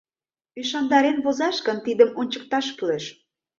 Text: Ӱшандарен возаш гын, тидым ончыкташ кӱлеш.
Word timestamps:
Ӱшандарен 0.59 1.17
возаш 1.25 1.57
гын, 1.65 1.77
тидым 1.85 2.09
ончыкташ 2.19 2.65
кӱлеш. 2.77 3.05